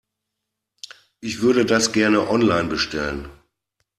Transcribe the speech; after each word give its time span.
Ich 1.19 1.41
würde 1.41 1.63
das 1.63 1.91
gerne 1.93 2.27
online 2.27 2.67
bestellen. 2.67 3.29